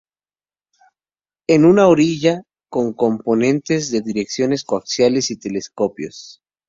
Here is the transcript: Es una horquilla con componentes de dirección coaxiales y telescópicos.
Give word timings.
Es 1.45 1.59
una 1.59 1.87
horquilla 1.87 2.41
con 2.71 2.93
componentes 2.93 3.91
de 3.91 4.01
dirección 4.01 4.51
coaxiales 4.65 5.29
y 5.29 5.35
telescópicos. 5.37 6.41